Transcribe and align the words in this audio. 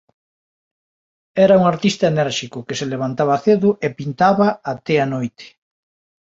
Era 1.45 1.57
un 1.61 1.65
artista 1.73 2.05
enérxico 2.13 2.65
que 2.67 2.77
se 2.79 2.89
levantaba 2.93 3.41
cedo 3.45 3.69
e 3.85 3.87
pintaba 3.99 4.47
até 4.73 4.95
a 4.99 5.07
noite. 5.15 5.45